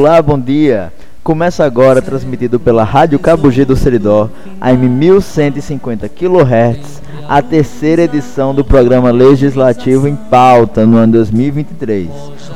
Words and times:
Olá, 0.00 0.22
bom 0.22 0.40
dia. 0.40 0.90
Começa 1.22 1.62
agora, 1.62 2.00
transmitido 2.00 2.58
pela 2.58 2.84
Rádio 2.84 3.18
Cabo 3.18 3.50
G 3.50 3.66
do 3.66 3.76
Seridó, 3.76 4.30
AM 4.58 4.88
1150 4.88 6.08
kHz, 6.08 7.02
a 7.28 7.42
terceira 7.42 8.04
edição 8.04 8.54
do 8.54 8.64
programa 8.64 9.10
Legislativo 9.10 10.08
em 10.08 10.16
Pauta 10.16 10.86
no 10.86 10.96
ano 10.96 11.12
2023, 11.12 12.08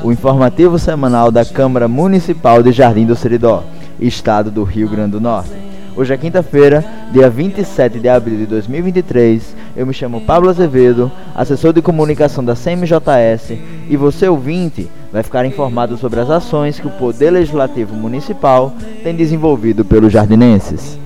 o 0.02 0.10
informativo 0.10 0.78
semanal 0.78 1.30
da 1.30 1.44
Câmara 1.44 1.86
Municipal 1.86 2.62
de 2.62 2.72
Jardim 2.72 3.04
do 3.04 3.14
Seridó, 3.14 3.62
Estado 4.00 4.50
do 4.50 4.64
Rio 4.64 4.88
Grande 4.88 5.10
do 5.10 5.20
Norte. 5.20 5.52
Hoje 5.94 6.14
é 6.14 6.16
quinta-feira, 6.16 6.82
dia 7.12 7.28
27 7.28 8.00
de 8.00 8.08
abril 8.08 8.38
de 8.38 8.46
2023. 8.46 9.54
Eu 9.76 9.86
me 9.86 9.92
chamo 9.92 10.22
Pablo 10.22 10.48
Azevedo, 10.48 11.12
assessor 11.34 11.74
de 11.74 11.82
comunicação 11.82 12.42
da 12.42 12.54
CMJS, 12.54 13.52
e 13.88 13.96
você, 13.98 14.26
ouvinte, 14.26 14.88
vai 15.14 15.22
ficar 15.22 15.46
informado 15.46 15.96
sobre 15.96 16.18
as 16.18 16.28
ações 16.28 16.80
que 16.80 16.88
o 16.88 16.90
Poder 16.90 17.30
Legislativo 17.30 17.94
Municipal 17.94 18.72
tem 19.04 19.14
desenvolvido 19.14 19.84
pelos 19.84 20.12
jardinenses. 20.12 20.98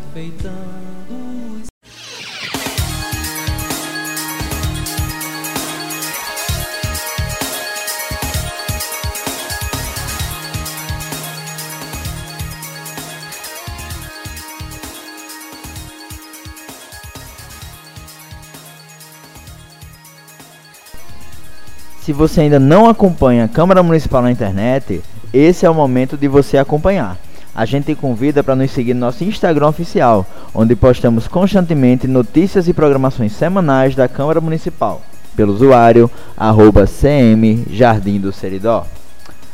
Se 22.08 22.12
você 22.14 22.40
ainda 22.40 22.58
não 22.58 22.88
acompanha 22.88 23.44
a 23.44 23.48
Câmara 23.48 23.82
Municipal 23.82 24.22
na 24.22 24.32
internet, 24.32 25.02
esse 25.30 25.66
é 25.66 25.68
o 25.68 25.74
momento 25.74 26.16
de 26.16 26.26
você 26.26 26.56
acompanhar. 26.56 27.18
A 27.54 27.66
gente 27.66 27.94
convida 27.94 28.42
para 28.42 28.56
nos 28.56 28.70
seguir 28.70 28.94
no 28.94 29.00
nosso 29.00 29.22
Instagram 29.24 29.68
oficial, 29.68 30.24
onde 30.54 30.74
postamos 30.74 31.28
constantemente 31.28 32.08
notícias 32.08 32.66
e 32.66 32.72
programações 32.72 33.32
semanais 33.32 33.94
da 33.94 34.08
Câmara 34.08 34.40
Municipal, 34.40 35.02
pelo 35.36 35.52
usuário 35.52 36.10
arroba 36.34 36.86
CM 36.86 37.66
Jardim 37.70 38.18
do 38.18 38.32
Seridó. 38.32 38.86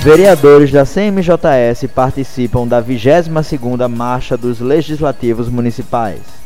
Vereadores 0.00 0.70
da 0.70 0.84
CMJS 0.84 1.90
participam 1.94 2.66
da 2.66 2.82
22ª 2.82 3.88
Marcha 3.88 4.36
dos 4.36 4.60
Legislativos 4.60 5.48
Municipais. 5.48 6.43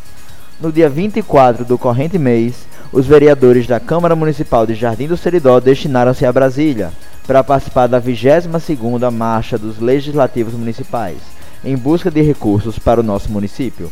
No 0.60 0.72
dia 0.72 0.90
24 0.90 1.64
do 1.64 1.78
corrente 1.78 2.18
mês, 2.18 2.66
os 2.92 3.06
vereadores 3.06 3.68
da 3.68 3.78
Câmara 3.78 4.16
Municipal 4.16 4.66
de 4.66 4.74
Jardim 4.74 5.06
do 5.06 5.16
Seridó 5.16 5.60
destinaram-se 5.60 6.26
a 6.26 6.32
Brasília 6.32 6.90
para 7.28 7.44
participar 7.44 7.86
da 7.86 8.02
22ª 8.02 9.08
Marcha 9.08 9.56
dos 9.56 9.78
Legislativos 9.78 10.54
Municipais, 10.54 11.18
em 11.64 11.76
busca 11.76 12.10
de 12.10 12.20
recursos 12.22 12.76
para 12.76 12.98
o 12.98 13.04
nosso 13.04 13.30
município. 13.30 13.88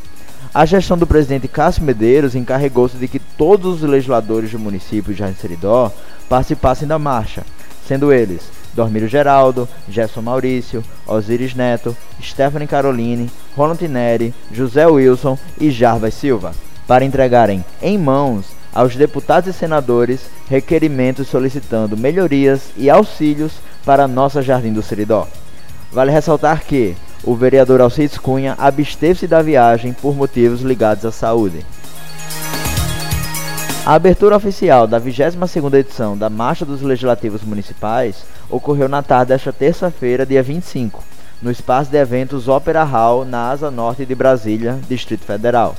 A 0.53 0.67
gestão 0.67 0.99
do 0.99 1.07
presidente 1.07 1.47
Cássio 1.47 1.85
Medeiros 1.85 2.35
encarregou-se 2.35 2.97
de 2.97 3.07
que 3.07 3.21
todos 3.21 3.85
os 3.85 3.89
legisladores 3.89 4.51
do 4.51 4.59
município 4.59 5.13
de 5.13 5.21
Jardim 5.21 5.39
Seridó 5.41 5.93
participassem 6.29 6.89
da 6.89 6.99
marcha, 6.99 7.45
sendo 7.87 8.13
eles 8.13 8.43
Dormírio 8.77 9.09
Geraldo, 9.09 9.67
Gerson 9.89 10.21
Maurício, 10.21 10.85
Osíris 11.07 11.55
Neto, 11.55 11.97
Stephanie 12.23 12.69
Caroline, 12.69 13.31
Ronald 13.57 13.83
Neri, 13.89 14.35
José 14.55 14.87
Wilson 14.87 15.39
e 15.59 15.71
Jarvas 15.71 16.15
Silva, 16.15 16.53
para 16.87 17.05
entregarem 17.05 17.65
em 17.81 17.97
mãos 17.97 18.55
aos 18.75 18.95
deputados 18.95 19.49
e 19.49 19.59
senadores 19.59 20.29
requerimentos 20.51 21.29
solicitando 21.29 21.97
melhorias 21.97 22.71
e 22.77 22.91
auxílios 22.91 23.55
para 23.87 24.07
nossa 24.07 24.43
Jardim 24.43 24.75
do 24.75 24.83
Seridó. 24.83 25.27
Vale 25.91 26.13
ressaltar 26.13 26.63
que 26.63 26.95
o 27.25 27.35
vereador 27.35 27.81
Alcides 27.81 28.19
Cunha 28.19 28.55
absteve-se 28.59 29.27
da 29.27 29.41
viagem 29.41 29.95
por 29.95 30.15
motivos 30.15 30.61
ligados 30.61 31.07
à 31.07 31.11
saúde. 31.11 31.65
A 33.87 33.95
abertura 33.95 34.37
oficial 34.37 34.85
da 34.85 35.01
22ª 35.01 35.75
edição 35.75 36.19
da 36.19 36.29
Marcha 36.29 36.67
dos 36.67 36.83
Legislativos 36.83 37.45
Municipais 37.45 38.25
ocorreu 38.51 38.89
na 38.89 39.01
tarde 39.01 39.29
desta 39.29 39.53
terça-feira, 39.53 40.27
dia 40.27 40.43
25, 40.43 41.05
no 41.41 41.53
espaço 41.53 41.89
de 41.89 41.97
eventos 41.97 42.49
Opera 42.49 42.83
Hall, 42.83 43.25
na 43.25 43.49
Asa 43.49 43.71
Norte 43.71 44.05
de 44.05 44.13
Brasília, 44.13 44.77
Distrito 44.89 45.25
Federal, 45.25 45.77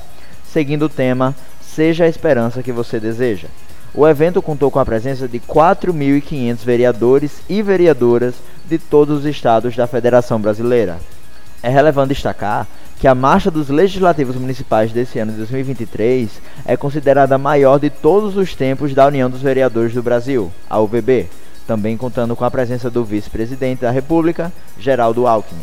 seguindo 0.50 0.86
o 0.86 0.88
tema 0.88 1.36
Seja 1.60 2.04
a 2.04 2.08
esperança 2.08 2.62
que 2.62 2.72
você 2.72 2.98
deseja. 2.98 3.48
O 3.92 4.08
evento 4.08 4.40
contou 4.40 4.70
com 4.70 4.78
a 4.78 4.86
presença 4.86 5.28
de 5.28 5.38
4.500 5.38 6.64
vereadores 6.64 7.42
e 7.46 7.60
vereadoras 7.60 8.36
de 8.64 8.78
todos 8.78 9.18
os 9.18 9.26
estados 9.26 9.76
da 9.76 9.86
Federação 9.86 10.40
Brasileira. 10.40 10.98
É 11.62 11.68
relevante 11.68 12.14
destacar 12.14 12.66
que 12.98 13.06
a 13.06 13.14
marcha 13.14 13.50
dos 13.50 13.68
legislativos 13.68 14.34
municipais 14.34 14.90
desse 14.90 15.20
ano 15.20 15.30
de 15.30 15.38
2023 15.38 16.28
é 16.64 16.76
considerada 16.76 17.36
a 17.36 17.38
maior 17.38 17.78
de 17.78 17.90
todos 17.90 18.36
os 18.36 18.54
tempos 18.56 18.92
da 18.92 19.06
União 19.06 19.30
dos 19.30 19.40
Vereadores 19.40 19.94
do 19.94 20.02
Brasil, 20.02 20.50
a 20.68 20.80
UVB, 20.80 21.28
também 21.66 21.96
contando 21.96 22.34
com 22.34 22.44
a 22.44 22.50
presença 22.50 22.90
do 22.90 23.04
vice-presidente 23.04 23.82
da 23.82 23.90
República, 23.90 24.52
Geraldo 24.78 25.26
Alckmin. 25.28 25.62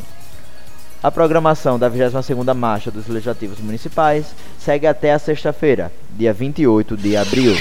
A 1.03 1.11
programação 1.11 1.77
da 1.77 1.89
22ª 1.89 2.53
Marcha 2.55 2.89
dos 2.89 3.07
Legislativos 3.07 3.59
Municipais 3.59 4.33
segue 4.57 4.87
até 4.87 5.13
a 5.13 5.19
sexta-feira, 5.19 5.91
dia 6.17 6.31
28 6.31 6.95
de 6.95 7.17
abril. 7.17 7.53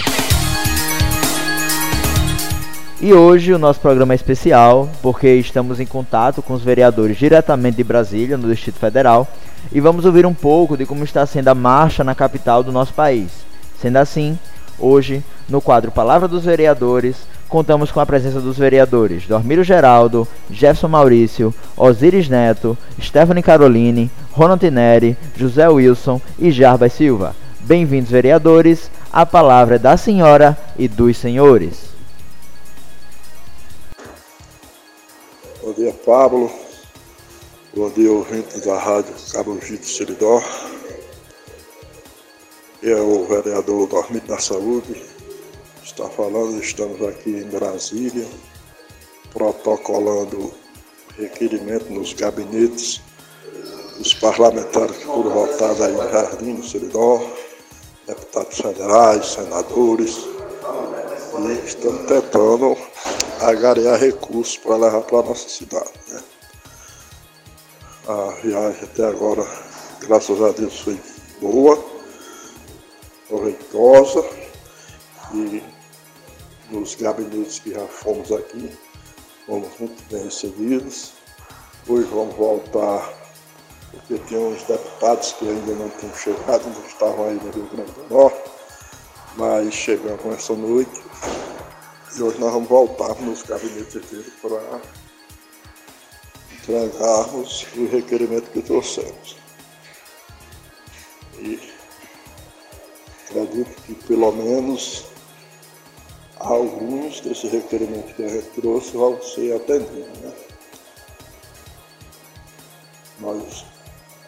E 3.00 3.12
hoje 3.12 3.52
o 3.52 3.58
nosso 3.58 3.80
programa 3.80 4.14
é 4.14 4.16
especial 4.16 4.88
porque 5.02 5.34
estamos 5.34 5.80
em 5.80 5.84
contato 5.84 6.40
com 6.40 6.54
os 6.54 6.62
vereadores 6.62 7.18
diretamente 7.18 7.76
de 7.76 7.84
Brasília, 7.84 8.38
no 8.38 8.48
Distrito 8.48 8.78
Federal, 8.78 9.28
e 9.72 9.80
vamos 9.80 10.04
ouvir 10.04 10.26
um 10.26 10.34
pouco 10.34 10.76
de 10.76 10.86
como 10.86 11.04
está 11.04 11.26
sendo 11.26 11.48
a 11.48 11.54
marcha 11.54 12.04
na 12.04 12.14
capital 12.14 12.62
do 12.62 12.72
nosso 12.72 12.92
país. 12.92 13.30
Sendo 13.80 13.96
assim, 13.96 14.38
hoje, 14.78 15.22
no 15.48 15.60
quadro 15.60 15.90
Palavra 15.90 16.26
dos 16.28 16.44
Vereadores, 16.44 17.16
contamos 17.48 17.92
com 17.92 18.00
a 18.00 18.06
presença 18.06 18.40
dos 18.40 18.58
vereadores 18.58 19.26
Dormiro 19.26 19.62
Geraldo, 19.62 20.26
Jefferson 20.50 20.88
Maurício, 20.88 21.54
Osíris 21.76 22.28
Neto, 22.28 22.76
Stephanie 23.00 23.42
Caroline, 23.42 24.10
Ronald 24.32 24.68
Neri, 24.70 25.16
José 25.36 25.68
Wilson 25.68 26.20
e 26.38 26.50
Jarbas 26.50 26.92
Silva. 26.92 27.36
Bem-vindos, 27.60 28.10
vereadores. 28.10 28.90
A 29.12 29.24
palavra 29.24 29.76
é 29.76 29.78
da 29.78 29.96
senhora 29.96 30.58
e 30.76 30.88
dos 30.88 31.16
senhores. 31.16 31.94
Bom 35.62 35.72
dia, 35.72 35.94
Pablo. 36.04 36.63
Bom 37.76 37.90
dia, 37.90 38.12
ouvintes 38.12 38.60
da 38.60 38.78
Rádio 38.78 39.12
Cabo 39.32 39.58
Gito 39.60 39.84
Seridó. 39.84 40.40
é 42.80 42.94
o 42.94 43.26
vereador 43.26 43.88
Dormito 43.88 44.28
da 44.28 44.38
Saúde, 44.38 45.02
está 45.82 46.08
falando, 46.08 46.62
estamos 46.62 47.02
aqui 47.02 47.30
em 47.30 47.48
Brasília, 47.48 48.28
protocolando 49.32 50.54
requerimento 51.18 51.92
nos 51.92 52.12
gabinetes 52.12 53.00
dos 53.98 54.14
parlamentares 54.14 54.96
que 54.98 55.06
foram 55.06 55.30
votados 55.30 55.80
aí 55.80 55.92
no 55.94 56.08
Jardim 56.12 56.54
do 56.54 56.64
Seridó, 56.64 57.28
deputados 58.06 58.56
federais, 58.56 59.26
senadores, 59.26 60.16
e 61.40 61.66
estamos 61.66 62.06
tentando 62.06 62.76
agarear 63.40 63.98
recursos 63.98 64.58
para 64.58 64.76
levar 64.76 65.00
para 65.00 65.18
a 65.18 65.22
nossa 65.24 65.48
cidade. 65.48 66.03
A 68.06 68.32
viagem 68.42 68.84
até 68.84 69.06
agora, 69.06 69.42
graças 70.00 70.42
a 70.42 70.50
Deus, 70.50 70.78
foi 70.80 71.00
boa 71.40 71.82
proveitosa 73.26 74.22
e 75.32 75.62
nos 76.70 76.94
gabinetes 76.96 77.60
que 77.60 77.72
já 77.72 77.86
fomos 77.86 78.30
aqui, 78.30 78.70
fomos 79.46 79.70
muito 79.80 80.02
bem 80.10 80.22
recebidos. 80.22 81.14
Hoje 81.88 82.06
vamos 82.08 82.34
voltar, 82.34 83.10
porque 83.90 84.18
tem 84.28 84.36
uns 84.36 84.62
deputados 84.64 85.32
que 85.32 85.48
ainda 85.48 85.72
não 85.72 85.88
tinham 85.88 86.14
chegado, 86.14 86.62
não 86.62 86.86
estavam 86.86 87.24
aí 87.24 87.40
no 87.42 87.50
Rio 87.52 87.70
Grande 87.72 87.92
do 87.92 88.14
Norte, 88.14 88.50
mas 89.38 89.72
chegamos 89.72 90.26
essa 90.26 90.52
noite 90.52 91.02
e 92.14 92.22
hoje 92.22 92.38
nós 92.38 92.52
vamos 92.52 92.68
voltar 92.68 93.14
nos 93.22 93.42
gabinetes 93.44 93.94
dele 93.94 94.30
para 94.42 94.80
entregarmos 96.68 97.66
o 97.76 97.86
requerimento 97.86 98.50
que 98.50 98.62
trouxemos. 98.62 99.36
E 101.38 101.60
acredito 103.28 103.82
que 103.82 103.94
pelo 104.06 104.32
menos 104.32 105.04
alguns 106.38 107.20
desses 107.20 107.50
requerimentos 107.50 108.12
que 108.14 108.22
a 108.22 108.28
gente 108.28 108.48
trouxe 108.60 108.96
vão 108.96 109.20
ser 109.20 109.54
atendidos. 109.56 110.18
Né? 110.20 110.32
Nós 113.20 113.64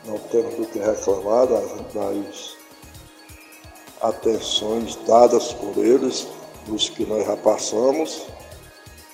não 0.05 0.19
temos 0.19 0.55
do 0.55 0.67
que 0.67 0.79
reclamar 0.79 1.47
das 1.47 2.57
atenções 4.01 4.97
dadas 5.07 5.53
por 5.55 5.77
eles, 5.79 6.29
dos 6.67 6.89
que 6.91 7.05
nós 7.07 7.27
já 7.27 7.37
passamos. 7.37 8.27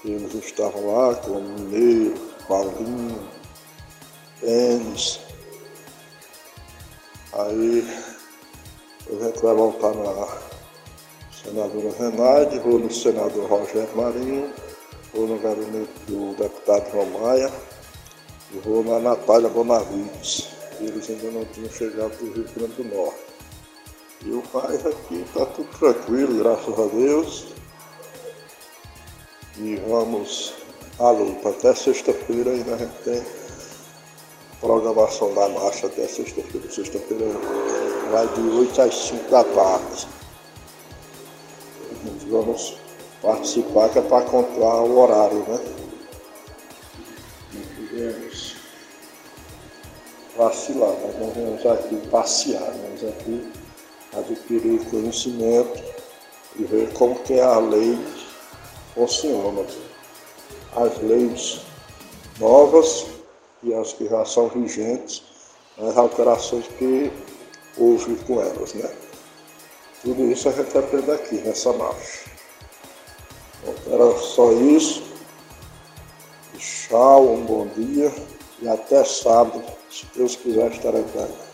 Eles 0.04 0.34
estavam 0.34 0.92
lá, 0.92 1.14
como 1.14 1.40
Mineiro, 1.40 2.31
Paulinho, 2.46 3.28
Enes. 4.42 5.20
Aí 7.32 7.88
a 9.10 9.24
gente 9.24 9.42
vai 9.42 9.54
voltar 9.54 9.94
na 9.94 10.28
senadora 11.32 11.92
Renade, 11.98 12.58
vou 12.58 12.78
no 12.78 12.90
senador 12.92 13.48
Rogério 13.48 13.96
Marinho, 13.96 14.52
vou 15.14 15.26
no 15.26 15.38
gabinete 15.38 15.92
do 16.06 16.34
deputado 16.36 16.90
João 16.90 17.06
Maia 17.06 17.50
e 18.52 18.58
vou 18.58 18.84
na 18.84 18.98
Natália 18.98 19.48
Bonavides. 19.48 20.48
Eles 20.80 21.08
ainda 21.08 21.30
não 21.30 21.44
tinham 21.46 21.70
chegado 21.70 22.16
do 22.18 22.32
Rio 22.32 22.48
Grande 22.56 22.74
do 22.74 22.84
Norte. 22.94 23.32
E 24.24 24.30
o 24.30 24.42
pai 24.42 24.76
aqui 24.76 25.22
está 25.22 25.46
tudo 25.46 25.68
tranquilo, 25.78 26.38
graças 26.42 26.78
a 26.78 26.86
Deus. 26.86 27.46
E 29.58 29.76
vamos 29.88 30.54
Até 31.02 31.75
sexta-feira 31.75 32.52
ainda 32.52 32.76
a 32.76 32.78
gente 32.78 32.94
tem 33.02 33.20
programação 34.60 35.34
da 35.34 35.49
marcha 35.49 35.88
até 35.88 36.06
sexta-feira. 36.06 36.70
Sexta-feira 36.70 37.26
vai 38.12 38.28
de 38.28 38.40
8 38.40 38.82
às 38.82 38.94
5 38.94 39.28
da 39.28 39.43
tarde. 39.43 40.06
Vamos 42.28 42.76
participar, 43.20 43.88
que 43.88 43.99
é 43.99 44.02
para 44.02 44.25
contar 44.26 44.82
o 44.82 45.00
horário, 45.00 45.40
né? 45.40 45.58
Não 47.52 47.62
podemos 47.88 48.54
vacilar, 50.37 50.94
mas 51.02 51.19
nós 51.19 51.34
vamos 51.34 51.66
aqui 51.66 51.96
passear, 52.10 52.72
vamos 52.81 53.02
aqui 53.02 53.52
adquirir 54.16 54.88
conhecimento 54.88 55.82
e 56.56 56.62
ver 56.62 56.93
como 56.93 57.19
que 57.25 57.40
a 57.40 57.58
lei 57.58 57.99
funciona. 58.94 59.66
As 60.74 60.98
leis 61.02 61.60
novas 62.38 63.06
e 63.62 63.74
as 63.74 63.92
que 63.92 64.08
já 64.08 64.24
são 64.24 64.48
vigentes, 64.48 65.22
as 65.78 65.96
alterações 65.96 66.66
que 66.78 67.12
houve 67.76 68.16
com 68.24 68.40
elas, 68.40 68.74
né? 68.74 68.90
Tudo 70.02 70.24
isso 70.30 70.48
a 70.48 70.52
gente 70.52 70.76
aprende 70.76 71.10
aqui, 71.10 71.36
nessa 71.36 71.72
marcha. 71.72 72.30
Era 73.86 74.19
só 74.19 74.52
isso. 74.52 75.02
Tchau, 76.58 77.28
um 77.28 77.44
bom 77.44 77.66
dia 77.68 78.12
e 78.60 78.68
até 78.68 79.04
sábado, 79.04 79.62
se 79.90 80.06
Deus 80.14 80.36
quiser 80.36 80.70
estar 80.70 80.90
aqui. 80.90 81.51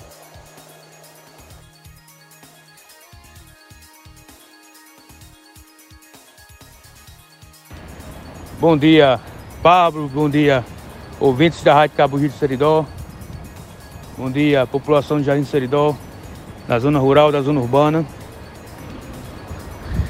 Bom 8.61 8.77
dia, 8.77 9.21
Pablo. 9.63 10.09
Bom 10.09 10.29
dia, 10.29 10.65
ouvintes 11.21 11.63
da 11.63 11.73
Rádio 11.73 11.97
Cabo 11.97 12.17
Rio 12.17 12.29
de 12.29 12.35
Seridó. 12.35 12.85
Bom 14.17 14.29
dia, 14.29 14.67
população 14.67 15.21
de 15.21 15.27
Jardim 15.27 15.45
Seridó, 15.45 15.95
da 16.67 16.77
zona 16.81 16.99
rural, 16.99 17.31
da 17.31 17.41
zona 17.41 17.61
urbana. 17.61 18.05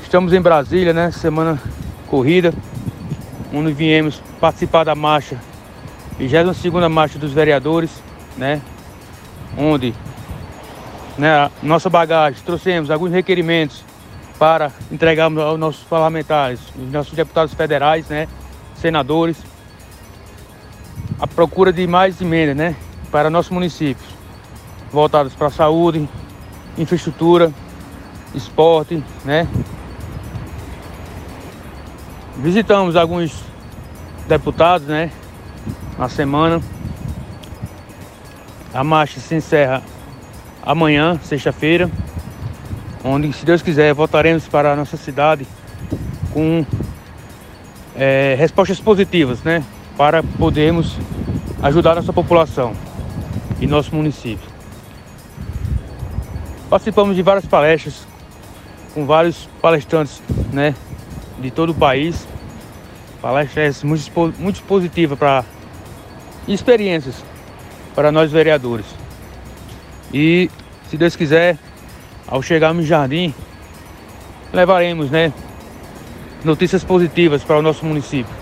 Estamos 0.03 0.33
em 0.33 0.41
Brasília, 0.41 0.95
né? 0.95 1.11
Semana 1.11 1.61
corrida, 2.06 2.55
onde 3.53 3.71
viemos 3.71 4.23
participar 4.41 4.85
da 4.85 4.95
marcha, 4.95 5.37
22 6.19 6.89
marcha 6.91 7.19
dos 7.19 7.35
vereadores, 7.35 8.03
né? 8.35 8.62
Onde 9.59 9.95
né, 11.19 11.50
nossa 11.62 11.91
bagagem 11.91 12.41
trouxemos 12.47 12.91
alguns 12.91 13.11
requerimentos 13.11 13.85
para 14.38 14.70
entregarmos 14.90 15.43
aos 15.43 15.58
nossos 15.58 15.82
parlamentares, 15.85 16.61
os 16.76 16.90
nossos 16.93 17.12
deputados 17.12 17.52
federais, 17.55 18.08
né? 18.08 18.29
Senadores, 18.76 19.37
a 21.19 21.26
procura 21.26 21.73
de 21.73 21.87
mais 21.87 22.20
emendas, 22.20 22.56
né? 22.56 22.76
Para 23.11 23.29
nosso 23.29 23.52
município, 23.52 24.05
voltados 24.93 25.35
para 25.35 25.49
a 25.49 25.50
saúde, 25.50 26.08
infraestrutura, 26.76 27.52
esporte, 28.35 29.02
né? 29.25 29.49
Visitamos 32.37 32.95
alguns 32.95 33.42
deputados, 34.28 34.87
né? 34.87 35.11
Na 35.99 36.09
semana. 36.09 36.62
A 38.73 38.85
marcha 38.85 39.18
se 39.18 39.35
encerra 39.35 39.83
amanhã, 40.62 41.18
sexta-feira, 41.25 41.90
onde, 43.05 43.33
se 43.33 43.45
Deus 43.45 43.62
quiser, 43.62 43.93
voltaremos 43.95 44.47
para 44.49 44.73
a 44.73 44.76
nossa 44.76 44.97
cidade 44.97 45.47
com 46.33 46.64
é, 47.97 48.37
respostas 48.38 48.81
positivas, 48.81 49.43
né? 49.43 49.64
Para 49.97 50.23
podermos 50.23 50.97
ajudar 51.62 51.95
nossa 51.95 52.12
população 52.12 52.73
e 53.61 53.67
nosso 53.67 53.95
município. 53.95 54.49
Participamos 56.71 57.17
de 57.17 57.23
várias 57.23 57.47
palestras 57.47 58.07
com 58.95 59.07
vários 59.07 59.49
palestrantes 59.61 60.23
né, 60.52 60.75
de 61.38 61.50
todo 61.50 61.71
o 61.71 61.75
país. 61.75 62.26
Palestras 63.21 63.83
muito, 63.83 64.35
muito 64.38 64.62
positivas 64.62 65.19
para 65.19 65.45
experiências 66.47 67.25
para 67.95 68.12
nós 68.12 68.31
vereadores. 68.31 68.87
E 70.12 70.50
se 70.88 70.97
Deus 70.97 71.17
quiser, 71.17 71.59
ao 72.28 72.42
chegarmos 72.42 72.85
em 72.85 72.87
Jardim, 72.87 73.35
levaremos 74.52 75.11
né, 75.11 75.32
notícias 76.44 76.85
positivas 76.85 77.42
para 77.42 77.58
o 77.58 77.62
nosso 77.62 77.85
município. 77.85 78.32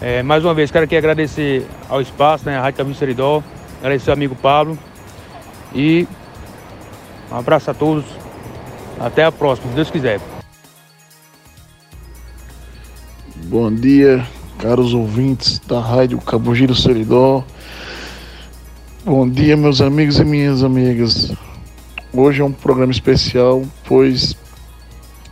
É, 0.00 0.22
mais 0.22 0.44
uma 0.44 0.54
vez, 0.54 0.70
quero 0.70 0.84
aqui 0.84 0.96
agradecer 0.96 1.66
ao 1.88 2.00
espaço, 2.00 2.46
né, 2.46 2.56
a 2.56 2.60
Rádio 2.60 2.78
Caminho 2.78 2.96
Seridó, 2.96 3.42
agradecer 3.80 4.10
ao 4.10 4.14
amigo 4.14 4.36
Pablo 4.36 4.78
e 5.74 6.06
um 7.30 7.36
abraço 7.36 7.70
a 7.70 7.74
todos. 7.74 8.04
Até 9.00 9.24
a 9.24 9.30
próxima, 9.30 9.68
se 9.70 9.76
Deus 9.76 9.90
quiser. 9.90 10.20
Bom 13.44 13.72
dia, 13.72 14.26
caros 14.58 14.92
ouvintes 14.92 15.60
da 15.60 15.80
Rádio 15.80 16.20
Cabugiro 16.20 16.74
Seridó. 16.74 17.44
Bom 19.08 19.26
dia, 19.26 19.56
meus 19.56 19.80
amigos 19.80 20.18
e 20.18 20.24
minhas 20.24 20.62
amigas. 20.62 21.32
Hoje 22.12 22.42
é 22.42 22.44
um 22.44 22.52
programa 22.52 22.92
especial, 22.92 23.62
pois 23.86 24.36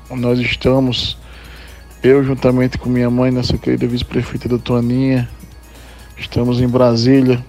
nós 0.09 0.39
estamos, 0.39 1.19
eu 2.03 2.25
juntamente 2.25 2.79
com 2.79 2.89
minha 2.89 3.11
mãe, 3.11 3.31
nossa 3.31 3.59
querida 3.59 3.87
vice-prefeita 3.87 4.49
doutora 4.49 4.81
Aninha, 4.81 5.29
estamos 6.17 6.59
em 6.59 6.67
Brasília 6.67 7.45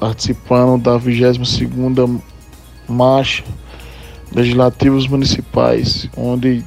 participando 0.00 0.82
da 0.82 0.98
22ª 0.98 2.20
marcha 2.88 3.44
legislativos 4.32 5.06
municipais, 5.06 6.08
onde 6.16 6.64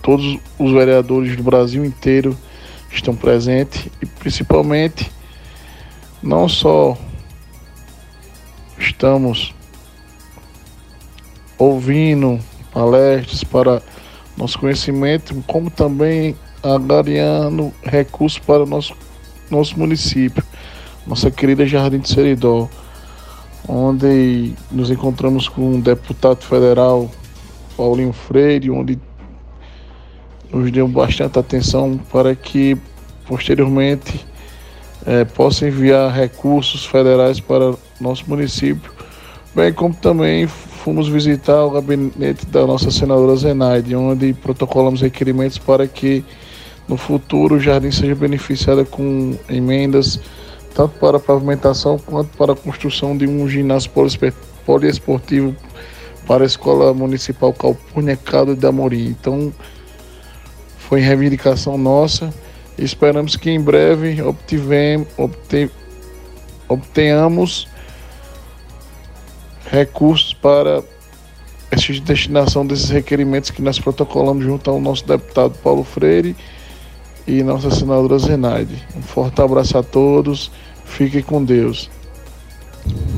todos 0.00 0.38
os 0.56 0.70
vereadores 0.70 1.36
do 1.36 1.42
Brasil 1.42 1.84
inteiro 1.84 2.38
estão 2.92 3.16
presentes 3.16 3.88
e 4.00 4.06
principalmente 4.06 5.10
não 6.22 6.48
só 6.48 6.96
estamos 8.84 9.54
ouvindo 11.58 12.38
palestras 12.72 13.42
para 13.44 13.82
nosso 14.36 14.58
conhecimento, 14.58 15.34
como 15.46 15.70
também 15.70 16.36
agariando 16.62 17.72
recursos 17.82 18.38
para 18.38 18.62
o 18.62 18.66
nosso, 18.66 18.94
nosso 19.50 19.78
município, 19.78 20.42
nossa 21.06 21.30
querida 21.30 21.66
Jardim 21.66 21.98
de 21.98 22.08
Seridó, 22.08 22.68
onde 23.68 24.52
nos 24.70 24.90
encontramos 24.90 25.48
com 25.48 25.76
o 25.76 25.80
deputado 25.80 26.42
federal 26.42 27.10
Paulinho 27.76 28.12
Freire, 28.12 28.70
onde 28.70 28.98
nos 30.52 30.70
deu 30.70 30.86
bastante 30.88 31.38
atenção 31.38 31.98
para 32.10 32.34
que 32.34 32.76
posteriormente 33.26 34.26
é, 35.06 35.24
possa 35.24 35.66
enviar 35.66 36.12
recursos 36.12 36.84
federais 36.86 37.40
para 37.40 37.74
nosso 38.00 38.24
município, 38.28 38.92
bem 39.54 39.72
como 39.72 39.94
também 39.94 40.46
fomos 40.46 41.08
visitar 41.08 41.64
o 41.64 41.70
gabinete 41.70 42.46
da 42.46 42.66
nossa 42.66 42.90
senadora 42.90 43.36
Zenaide, 43.36 43.94
onde 43.96 44.32
protocolamos 44.34 45.00
requerimentos 45.00 45.58
para 45.58 45.86
que 45.86 46.24
no 46.86 46.96
futuro 46.96 47.56
o 47.56 47.60
jardim 47.60 47.90
seja 47.90 48.14
beneficiado 48.14 48.84
com 48.84 49.36
emendas 49.48 50.20
tanto 50.74 50.98
para 50.98 51.16
a 51.16 51.20
pavimentação 51.20 51.98
quanto 51.98 52.36
para 52.36 52.52
a 52.52 52.56
construção 52.56 53.16
de 53.16 53.26
um 53.26 53.48
ginásio 53.48 53.90
poliesportivo 54.66 55.54
para 56.26 56.42
a 56.42 56.46
Escola 56.46 56.92
Municipal 56.92 57.52
Calpurnia 57.52 58.16
Cado 58.16 58.56
de 58.56 58.66
Amorim. 58.66 59.06
Então, 59.06 59.52
foi 60.78 61.00
reivindicação 61.00 61.78
nossa 61.78 62.32
esperamos 62.78 63.36
que 63.36 63.50
em 63.50 63.60
breve 63.60 64.20
obtivemos, 64.22 65.06
obte, 65.16 65.70
obtenhamos 66.68 67.68
recursos 69.70 70.34
para 70.34 70.78
a 70.78 71.76
destinação 72.04 72.66
desses 72.66 72.90
requerimentos 72.90 73.50
que 73.50 73.62
nós 73.62 73.78
protocolamos 73.78 74.44
junto 74.44 74.70
ao 74.70 74.80
nosso 74.80 75.06
deputado 75.06 75.54
Paulo 75.62 75.82
Freire 75.82 76.36
e 77.26 77.42
nossa 77.42 77.70
senadora 77.70 78.18
Zenaide. 78.18 78.82
Um 78.96 79.02
forte 79.02 79.40
abraço 79.40 79.76
a 79.78 79.82
todos, 79.82 80.50
fiquem 80.84 81.22
com 81.22 81.42
Deus. 81.42 81.90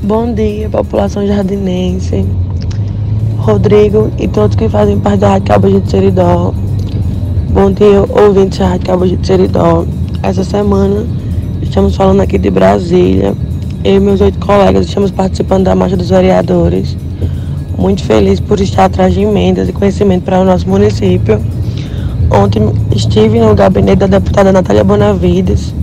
Bom 0.01 0.33
dia, 0.33 0.69
população 0.69 1.27
jardinense, 1.27 2.25
Rodrigo 3.37 4.11
e 4.17 4.27
todos 4.27 4.55
que 4.55 4.69
fazem 4.69 4.99
parte 4.99 5.19
da 5.19 5.39
Cabo 5.41 5.69
de 5.69 5.89
Seridó. 5.89 6.53
Bom 7.49 7.71
dia, 7.71 8.03
ouvintes 8.09 8.59
da 8.59 8.67
Rádio 8.67 8.85
Cabo 8.85 9.07
de 9.07 9.25
Seridó. 9.25 9.85
Essa 10.21 10.43
semana 10.43 11.07
estamos 11.61 11.95
falando 11.95 12.19
aqui 12.19 12.37
de 12.37 12.51
Brasília. 12.51 13.33
Eu 13.83 13.95
e 13.95 13.99
meus 13.99 14.19
oito 14.19 14.37
colegas 14.37 14.85
estamos 14.85 15.11
participando 15.11 15.63
da 15.63 15.73
Marcha 15.73 15.95
dos 15.95 16.09
Vereadores. 16.09 16.97
Muito 17.77 18.03
feliz 18.03 18.39
por 18.41 18.59
estar 18.59 18.85
atrás 18.85 19.13
de 19.13 19.21
emendas 19.21 19.69
e 19.69 19.73
conhecimento 19.73 20.23
para 20.23 20.41
o 20.41 20.43
nosso 20.43 20.67
município. 20.69 21.41
Ontem 22.29 22.61
estive 22.93 23.39
no 23.39 23.55
gabinete 23.55 23.99
da 23.99 24.07
deputada 24.07 24.51
Natália 24.51 24.83
Bonavides 24.83 25.73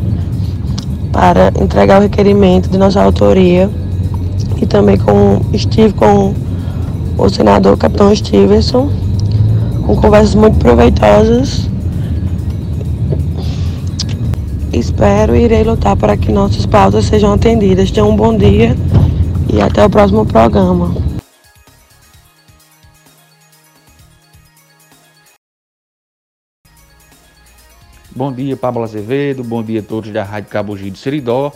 para 1.10 1.50
entregar 1.60 1.98
o 1.98 2.02
requerimento 2.02 2.68
de 2.68 2.76
nossa 2.76 3.02
autoria 3.02 3.70
e 4.60 4.66
também 4.66 4.98
com, 4.98 5.40
estive 5.52 5.94
com 5.94 6.34
o 7.16 7.28
senador 7.30 7.76
Capitão 7.78 8.14
Stevenson 8.14 9.03
com 9.86 9.96
conversas 9.96 10.34
muito 10.34 10.58
proveitosas. 10.58 11.68
Espero 14.72 15.36
e 15.36 15.42
irei 15.42 15.62
lutar 15.62 15.96
para 15.96 16.16
que 16.16 16.32
nossas 16.32 16.66
pautas 16.66 17.04
sejam 17.04 17.32
atendidas. 17.32 17.90
Tenham 17.90 18.10
um 18.10 18.16
bom 18.16 18.36
dia 18.36 18.74
e 19.52 19.60
até 19.60 19.84
o 19.84 19.90
próximo 19.90 20.26
programa. 20.26 20.94
Bom 28.16 28.32
dia, 28.32 28.56
Pablo 28.56 28.82
Azevedo. 28.82 29.44
Bom 29.44 29.62
dia 29.62 29.80
a 29.80 29.82
todos 29.82 30.10
da 30.10 30.24
Rádio 30.24 30.50
Cabo 30.50 30.76
Giro 30.76 30.96
Seridó. 30.96 31.52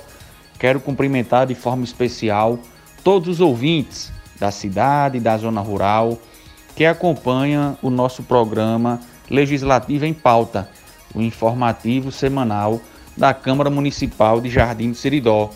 Quero 0.59 0.81
cumprimentar 0.81 1.47
de 1.47 1.55
forma 1.55 1.85
especial 1.85 2.59
todos 3.03 3.29
os 3.29 3.41
ouvintes 3.41 4.13
da 4.39 4.51
cidade, 4.51 5.21
da 5.21 5.37
zona 5.37 5.61
rural, 5.61 6.19
que 6.79 6.87
acompanha 6.87 7.77
o 7.83 7.91
nosso 7.91 8.23
programa 8.23 9.01
Legislativo 9.29 10.05
em 10.05 10.15
Pauta, 10.15 10.69
o 11.13 11.21
informativo 11.21 12.13
semanal 12.13 12.81
da 13.17 13.35
Câmara 13.35 13.69
Municipal 13.69 14.41
de 14.41 14.49
Jardim 14.49 14.93
do 14.93 14.97
Seridó. 14.97 15.51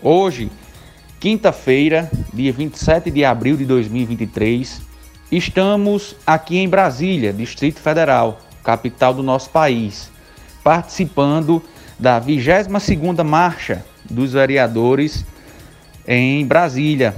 Hoje, 0.00 0.52
quinta-feira, 1.18 2.08
dia 2.32 2.52
27 2.52 3.10
de 3.10 3.24
abril 3.24 3.56
de 3.56 3.64
2023, 3.64 4.80
estamos 5.32 6.14
aqui 6.24 6.58
em 6.58 6.68
Brasília, 6.68 7.32
Distrito 7.32 7.80
Federal, 7.80 8.38
capital 8.62 9.12
do 9.12 9.22
nosso 9.24 9.50
país, 9.50 10.12
participando 10.62 11.60
da 11.98 12.20
22ª 12.20 13.24
Marcha 13.24 13.84
dos 14.08 14.34
Vereadores 14.34 15.26
em 16.06 16.46
Brasília. 16.46 17.16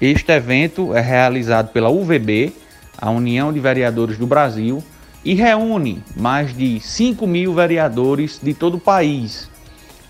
Este 0.00 0.30
evento 0.30 0.94
é 0.94 1.00
realizado 1.00 1.72
pela 1.72 1.90
UVB, 1.90 2.54
a 2.98 3.10
União 3.10 3.52
de 3.52 3.60
Vereadores 3.60 4.18
do 4.18 4.26
Brasil, 4.26 4.82
e 5.24 5.34
reúne 5.34 6.02
mais 6.16 6.56
de 6.56 6.78
5 6.78 7.26
mil 7.26 7.52
vereadores 7.52 8.38
de 8.40 8.54
todo 8.54 8.76
o 8.76 8.80
país. 8.80 9.50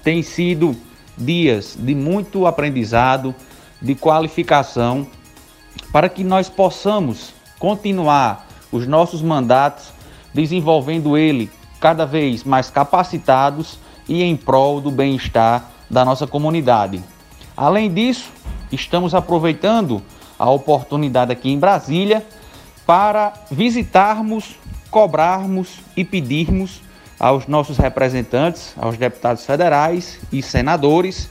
Tem 0.05 0.23
sido 0.23 0.77
dias 1.17 1.77
de 1.79 1.95
muito 1.95 2.47
aprendizado, 2.47 3.35
de 3.81 3.95
qualificação, 3.95 5.07
para 5.91 6.09
que 6.09 6.23
nós 6.23 6.49
possamos 6.49 7.33
continuar 7.59 8.47
os 8.71 8.87
nossos 8.87 9.23
mandatos, 9.23 9.91
desenvolvendo 10.35 11.17
ele 11.17 11.51
cada 11.81 12.05
vez 12.05 12.45
mais 12.45 12.69
capacitados 12.69 13.79
e 14.07 14.23
em 14.23 14.37
prol 14.37 14.81
do 14.81 14.91
bem-estar 14.91 15.71
da 15.89 16.05
nossa 16.05 16.27
comunidade. 16.27 17.03
Além 17.57 17.91
disso, 17.93 18.31
estamos 18.71 19.15
aproveitando 19.15 20.03
a 20.39 20.51
oportunidade 20.51 21.33
aqui 21.33 21.51
em 21.51 21.59
Brasília 21.59 22.23
para 22.87 23.33
visitarmos, 23.51 24.57
cobrarmos 24.91 25.81
e 25.97 26.05
pedirmos 26.05 26.81
aos 27.19 27.47
nossos 27.47 27.77
representantes, 27.77 28.75
aos 28.77 28.97
deputados 28.97 29.45
federais 29.45 30.21
e 30.33 30.41
senadores, 30.41 31.29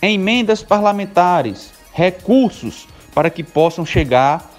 emendas 0.00 0.62
parlamentares, 0.62 1.72
recursos 1.92 2.86
para 3.14 3.30
que 3.30 3.42
possam 3.42 3.86
chegar 3.86 4.50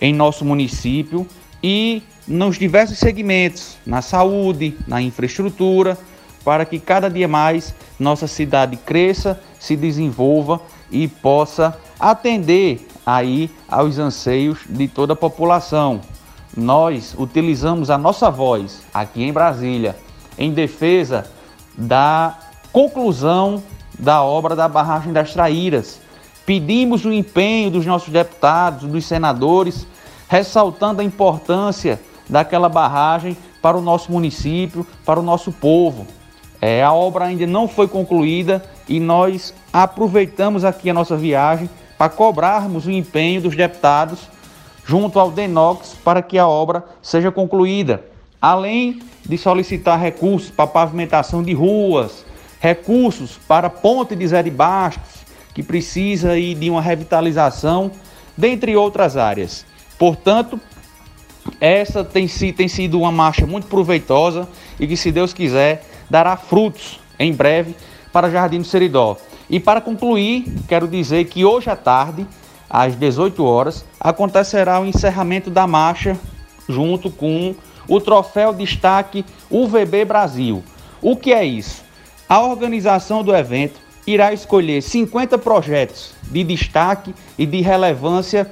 em 0.00 0.12
nosso 0.12 0.44
município 0.44 1.26
e 1.62 2.02
nos 2.26 2.58
diversos 2.58 2.98
segmentos, 2.98 3.76
na 3.84 4.00
saúde, 4.00 4.76
na 4.86 5.02
infraestrutura, 5.02 5.98
para 6.44 6.64
que 6.64 6.78
cada 6.78 7.08
dia 7.08 7.28
mais 7.28 7.74
nossa 7.98 8.26
cidade 8.26 8.76
cresça, 8.76 9.40
se 9.58 9.76
desenvolva 9.76 10.60
e 10.90 11.08
possa 11.08 11.78
atender 11.98 12.86
aí 13.04 13.50
aos 13.68 13.98
anseios 13.98 14.60
de 14.68 14.88
toda 14.88 15.12
a 15.12 15.16
população. 15.16 16.00
Nós 16.56 17.14
utilizamos 17.18 17.90
a 17.90 17.98
nossa 17.98 18.30
voz 18.30 18.82
aqui 18.92 19.24
em 19.24 19.32
Brasília 19.32 19.96
em 20.38 20.52
defesa 20.52 21.26
da 21.76 22.38
conclusão 22.72 23.62
da 23.98 24.22
obra 24.22 24.56
da 24.56 24.68
barragem 24.68 25.12
das 25.12 25.32
Traíras. 25.32 26.00
Pedimos 26.46 27.04
o 27.04 27.12
empenho 27.12 27.70
dos 27.70 27.86
nossos 27.86 28.10
deputados, 28.10 28.88
dos 28.88 29.04
senadores, 29.06 29.86
ressaltando 30.28 31.00
a 31.00 31.04
importância 31.04 32.00
daquela 32.28 32.68
barragem 32.68 33.36
para 33.62 33.76
o 33.76 33.80
nosso 33.80 34.12
município, 34.12 34.86
para 35.04 35.18
o 35.18 35.22
nosso 35.22 35.50
povo. 35.50 36.06
É, 36.60 36.82
a 36.82 36.92
obra 36.92 37.26
ainda 37.26 37.46
não 37.46 37.66
foi 37.66 37.88
concluída 37.88 38.64
e 38.88 39.00
nós 39.00 39.54
aproveitamos 39.72 40.64
aqui 40.64 40.90
a 40.90 40.94
nossa 40.94 41.16
viagem 41.16 41.68
para 41.96 42.08
cobrarmos 42.08 42.86
o 42.86 42.90
empenho 42.90 43.40
dos 43.40 43.56
deputados 43.56 44.28
junto 44.84 45.18
ao 45.18 45.30
DENOX 45.30 45.96
para 46.04 46.22
que 46.22 46.38
a 46.38 46.46
obra 46.46 46.84
seja 47.00 47.30
concluída, 47.30 48.04
além 48.40 49.00
de 49.24 49.38
solicitar 49.38 49.98
recursos 49.98 50.50
para 50.50 50.66
pavimentação 50.66 51.42
de 51.42 51.54
ruas, 51.54 52.24
recursos 52.60 53.38
para 53.48 53.70
ponte 53.70 54.14
de 54.14 54.26
Zé 54.26 54.42
de 54.42 54.50
Bastos, 54.50 55.24
que 55.54 55.62
precisa 55.62 56.32
aí 56.32 56.54
de 56.54 56.68
uma 56.68 56.82
revitalização, 56.82 57.90
dentre 58.36 58.76
outras 58.76 59.16
áreas. 59.16 59.64
Portanto, 59.98 60.60
essa 61.60 62.04
tem, 62.04 62.26
tem 62.26 62.68
sido 62.68 62.98
uma 62.98 63.12
marcha 63.12 63.46
muito 63.46 63.66
proveitosa 63.66 64.48
e 64.78 64.86
que, 64.86 64.96
se 64.96 65.12
Deus 65.12 65.32
quiser, 65.32 65.84
dará 66.10 66.36
frutos 66.36 66.98
em 67.18 67.32
breve 67.32 67.74
para 68.12 68.30
Jardim 68.30 68.58
do 68.58 68.66
Seridó. 68.66 69.16
E 69.54 69.60
para 69.60 69.80
concluir, 69.80 70.52
quero 70.66 70.88
dizer 70.88 71.26
que 71.26 71.44
hoje 71.44 71.70
à 71.70 71.76
tarde 71.76 72.26
às 72.68 72.96
18 72.96 73.44
horas, 73.44 73.84
acontecerá 74.00 74.80
o 74.80 74.84
encerramento 74.84 75.48
da 75.48 75.64
marcha 75.64 76.18
junto 76.68 77.08
com 77.08 77.54
o 77.86 78.00
troféu 78.00 78.52
destaque 78.52 79.24
UVB 79.48 80.04
Brasil. 80.06 80.64
O 81.00 81.14
que 81.14 81.32
é 81.32 81.44
isso? 81.44 81.84
A 82.28 82.40
organização 82.40 83.22
do 83.22 83.32
evento 83.32 83.78
irá 84.04 84.32
escolher 84.32 84.82
50 84.82 85.38
projetos 85.38 86.16
de 86.24 86.42
destaque 86.42 87.14
e 87.38 87.46
de 87.46 87.60
relevância 87.60 88.50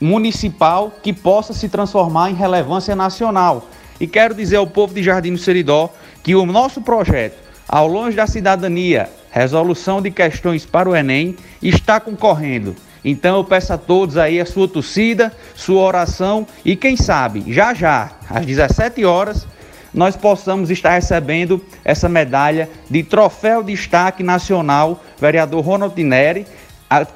municipal 0.00 0.92
que 1.00 1.12
possa 1.12 1.52
se 1.52 1.68
transformar 1.68 2.32
em 2.32 2.34
relevância 2.34 2.96
nacional. 2.96 3.68
E 4.00 4.06
quero 4.08 4.34
dizer 4.34 4.56
ao 4.56 4.66
povo 4.66 4.92
de 4.92 5.00
Jardim 5.00 5.34
do 5.34 5.38
Seridó 5.38 5.90
que 6.24 6.34
o 6.34 6.44
nosso 6.44 6.80
projeto, 6.80 7.38
ao 7.68 7.86
longe 7.86 8.16
da 8.16 8.26
cidadania, 8.26 9.08
resolução 9.30 10.00
de 10.00 10.10
questões 10.10 10.64
para 10.64 10.88
o 10.88 10.96
Enem, 10.96 11.36
está 11.62 12.00
concorrendo. 12.00 12.74
Então 13.04 13.36
eu 13.36 13.44
peço 13.44 13.72
a 13.72 13.78
todos 13.78 14.16
aí 14.16 14.40
a 14.40 14.46
sua 14.46 14.68
torcida, 14.68 15.32
sua 15.54 15.82
oração 15.82 16.46
e 16.64 16.74
quem 16.76 16.96
sabe, 16.96 17.44
já 17.52 17.72
já, 17.72 18.10
às 18.28 18.44
17 18.44 19.04
horas, 19.04 19.46
nós 19.94 20.16
possamos 20.16 20.70
estar 20.70 20.90
recebendo 20.90 21.64
essa 21.84 22.08
medalha 22.08 22.68
de 22.90 23.02
Troféu 23.02 23.62
Destaque 23.62 24.22
Nacional, 24.22 25.02
vereador 25.18 25.64
Ronald 25.64 26.02
Neri, 26.02 26.46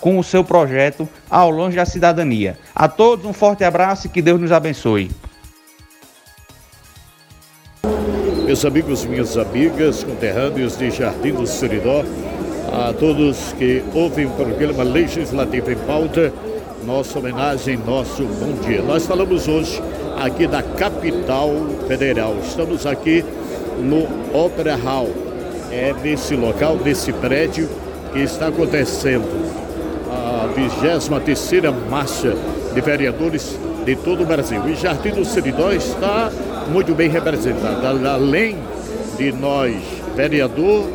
com 0.01 0.19
o 0.19 0.25
seu 0.25 0.45
projeto 0.45 1.09
Ao 1.31 1.51
Longe 1.51 1.77
da 1.77 1.85
Cidadania. 1.85 2.59
A 2.75 2.89
todos 2.89 3.25
um 3.25 3.33
forte 3.33 3.65
abraço 3.65 4.07
e 4.07 4.11
que 4.11 4.23
Deus 4.23 4.41
nos 4.41 4.53
abençoe. 4.53 5.11
Meus 8.53 8.67
amigos, 8.67 9.07
minhas 9.07 9.39
amigas, 9.39 10.05
conterrâneos 10.05 10.77
de 10.77 10.91
Jardim 10.91 11.33
do 11.33 11.47
Seridó, 11.47 12.05
a 12.71 12.93
todos 12.93 13.55
que 13.55 13.83
ouvem 13.95 14.27
o 14.27 14.31
programa 14.33 14.83
Legislativo 14.83 15.71
em 15.71 15.75
Pauta, 15.75 16.31
nossa 16.85 17.19
homenagem, 17.19 17.79
nosso 17.79 18.23
bom 18.25 18.53
dia. 18.63 18.83
Nós 18.83 19.07
falamos 19.07 19.49
hoje 19.49 19.83
aqui 20.21 20.47
da 20.47 20.63
capital 20.63 21.51
federal. 21.89 22.37
Estamos 22.47 22.85
aqui 22.85 23.25
no 23.79 24.07
Opera 24.39 24.77
Hall. 24.77 25.09
É 25.71 25.95
nesse 26.03 26.37
local, 26.37 26.77
nesse 26.77 27.11
prédio, 27.11 27.67
que 28.13 28.19
está 28.19 28.49
acontecendo 28.49 29.25
a 30.11 30.47
23 30.49 31.09
marcha 31.89 32.37
de 32.75 32.81
vereadores 32.83 33.59
de 33.87 33.97
todo 33.97 34.25
o 34.25 34.27
Brasil. 34.27 34.61
E 34.69 34.75
Jardim 34.75 35.13
do 35.13 35.25
Seridó 35.25 35.73
está 35.73 36.31
muito 36.71 36.95
bem 36.95 37.09
representado. 37.09 37.87
Além 38.07 38.59
de 39.17 39.33
nós, 39.33 39.77
vereador, 40.15 40.89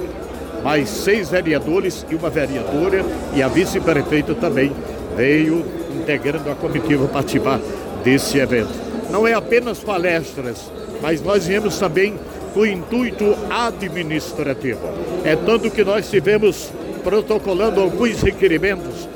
mais 0.64 0.90
seis 0.90 1.30
vereadores 1.30 2.06
e 2.10 2.16
uma 2.16 2.30
vereadora 2.30 3.04
e 3.34 3.42
a 3.42 3.48
vice-prefeita 3.48 4.36
também 4.36 4.72
veio 5.16 5.66
integrando 5.96 6.50
a 6.50 6.56
comitiva 6.56 7.08
participar 7.08 7.60
desse 8.04 8.38
evento 8.38 8.88
não 9.10 9.28
é 9.28 9.34
apenas 9.34 9.80
palestras, 9.80 10.72
mas 11.02 11.22
nós 11.22 11.46
viemos 11.46 11.78
também 11.78 12.16
com 12.54 12.66
intuito 12.66 13.36
administrativo. 13.50 14.80
É 15.24 15.36
tanto 15.36 15.70
que 15.70 15.84
nós 15.84 16.10
tivemos 16.10 16.72
protocolando 17.04 17.80
alguns 17.80 18.22
requerimentos 18.22 19.08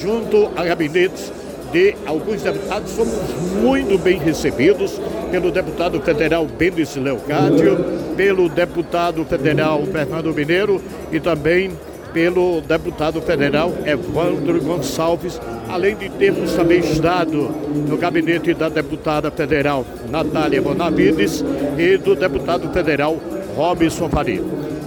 junto 0.00 0.50
a 0.56 0.64
gabinetes 0.64 1.32
de 1.72 1.94
alguns 2.06 2.42
deputados. 2.42 2.92
Fomos 2.92 3.14
muito 3.62 3.98
bem 3.98 4.18
recebidos 4.18 5.00
pelo 5.30 5.50
deputado 5.50 6.00
federal 6.00 6.46
Bendis 6.46 6.96
Leocádio, 6.96 7.78
pelo 8.16 8.48
deputado 8.48 9.24
federal 9.24 9.84
Fernando 9.86 10.32
Mineiro 10.34 10.82
e 11.12 11.20
também 11.20 11.70
pelo 12.12 12.62
deputado 12.62 13.20
federal 13.20 13.74
Evandro 13.84 14.58
Gonçalves, 14.62 15.38
além 15.68 15.94
de 15.96 16.08
termos 16.08 16.54
também 16.54 16.80
estado 16.80 17.50
no 17.86 17.96
gabinete 17.98 18.54
da 18.54 18.70
deputada 18.70 19.30
federal 19.30 19.84
Natália 20.10 20.62
Bonavides 20.62 21.44
e 21.76 21.98
do 21.98 22.14
deputado 22.14 22.72
federal 22.72 23.18
Robson 23.54 24.08
Faria. 24.08 24.42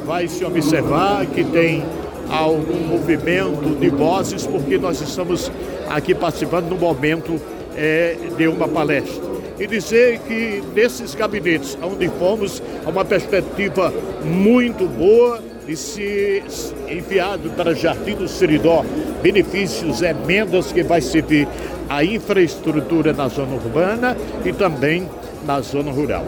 Vai 0.08 0.28
se 0.28 0.44
observar 0.44 1.26
que 1.28 1.44
tem 1.44 1.84
algum 2.30 2.80
movimento 2.88 3.78
de 3.80 3.90
vozes, 3.90 4.46
porque 4.46 4.78
nós 4.78 5.02
estamos 5.02 5.52
aqui 5.90 6.14
participando 6.14 6.70
no 6.70 6.78
momento 6.78 7.40
é, 7.76 8.16
de 8.38 8.48
uma 8.48 8.68
palestra. 8.68 9.30
E 9.60 9.68
dizer 9.68 10.20
que 10.20 10.64
nesses 10.74 11.14
gabinetes 11.16 11.78
onde 11.82 12.08
fomos, 12.08 12.62
há 12.86 12.90
uma 12.90 13.04
perspectiva 13.04 13.94
muito 14.24 14.88
boa 14.88 15.42
e 15.68 15.76
se 15.76 16.42
enviado 16.88 17.50
para 17.52 17.76
Jardim 17.76 18.16
do 18.16 18.28
Seridó 18.28 18.84
benefícios, 19.22 20.02
emendas 20.02 20.72
que 20.72 20.82
vai 20.82 21.02
servir 21.02 21.48
a 21.90 22.04
infraestrutura 22.04 23.12
na 23.12 23.28
zona 23.28 23.56
urbana 23.56 24.16
e 24.46 24.54
também 24.54 25.08
na 25.46 25.60
zona 25.62 25.92
rural. 25.92 26.26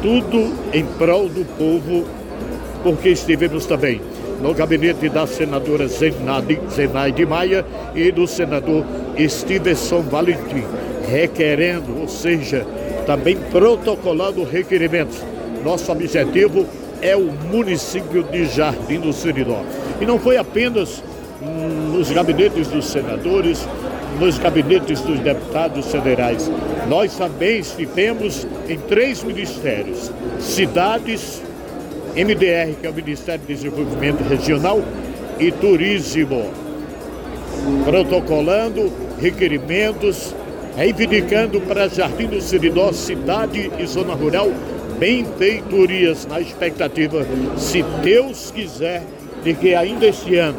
Tudo 0.00 0.54
em 0.72 0.84
prol 0.84 1.28
do 1.28 1.44
povo, 1.56 2.06
porque 2.82 3.10
estivemos 3.10 3.66
também 3.66 4.00
no 4.40 4.54
gabinete 4.54 5.08
da 5.08 5.26
senadora 5.26 5.86
Zenaide 5.88 7.26
Maia 7.26 7.64
e 7.94 8.10
do 8.12 8.26
senador 8.26 8.84
Stevenson 9.28 10.02
Valentim, 10.02 10.64
requerendo, 11.08 12.00
ou 12.00 12.08
seja, 12.08 12.66
também 13.06 13.36
protocolando 13.50 14.44
requerimentos. 14.44 15.22
Nosso 15.64 15.90
objetivo 15.90 16.66
é 17.02 17.16
o 17.16 17.32
município 17.50 18.22
de 18.22 18.44
Jardim 18.46 19.00
do 19.00 19.12
Seridó. 19.12 19.62
E 20.00 20.06
não 20.06 20.18
foi 20.18 20.36
apenas 20.36 21.02
nos 21.92 22.10
gabinetes 22.10 22.68
dos 22.68 22.86
senadores, 22.86 23.66
nos 24.20 24.38
gabinetes 24.38 25.00
dos 25.00 25.18
deputados 25.20 25.86
federais. 25.90 26.50
Nós 26.88 27.16
também 27.16 27.60
estivemos 27.60 28.46
em 28.68 28.78
três 28.78 29.22
ministérios: 29.22 30.10
cidades, 30.38 31.42
MDR, 32.14 32.74
que 32.80 32.86
é 32.86 32.90
o 32.90 32.94
Ministério 32.94 33.40
de 33.46 33.54
Desenvolvimento 33.54 34.22
Regional, 34.28 34.82
e 35.38 35.52
Turismo, 35.52 36.50
protocolando 37.84 38.92
requerimentos, 39.20 40.34
reivindicando 40.76 41.60
para 41.60 41.88
Jardim 41.88 42.26
do 42.26 42.40
Seridó, 42.40 42.92
cidade 42.92 43.70
e 43.78 43.86
zona 43.86 44.14
rural, 44.14 44.50
benfeitorias 44.98 46.26
na 46.26 46.40
expectativa, 46.40 47.24
se 47.56 47.82
Deus 48.02 48.50
quiser, 48.50 49.02
de 49.44 49.54
que 49.54 49.74
ainda 49.74 50.06
este 50.06 50.36
ano, 50.36 50.58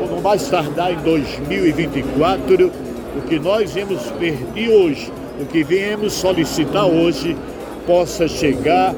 ou 0.00 0.08
não 0.08 0.22
mais 0.22 0.48
tardar 0.48 0.92
em 0.92 0.96
2024, 0.96 2.72
o 3.16 3.20
que 3.28 3.38
nós 3.38 3.72
viemos 3.72 4.02
pedir 4.12 4.70
hoje, 4.70 5.12
o 5.40 5.44
que 5.44 5.62
viemos 5.62 6.14
solicitar 6.14 6.86
hoje, 6.86 7.36
possa 7.86 8.26
chegar 8.26 8.94